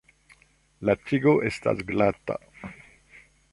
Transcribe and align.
La 0.89 0.95
tigo 1.09 1.35
estas 1.51 1.85
glata. 1.93 2.41